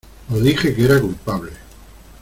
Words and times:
Os 0.33 0.41
dije 0.43 0.73
que 0.73 0.85
era 0.85 0.99
culpable. 0.99 1.51